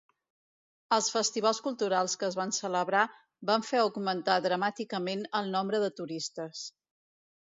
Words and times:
Els 0.95 1.09
festivals 1.15 1.59
culturals 1.65 2.15
que 2.21 2.25
es 2.27 2.37
van 2.39 2.53
celebrar 2.59 3.03
van 3.51 3.65
fer 3.67 3.81
augmentar 3.83 4.39
dramàticament 4.47 5.23
el 5.41 5.53
nombre 5.57 5.83
de 5.87 5.91
turistes. 6.01 6.65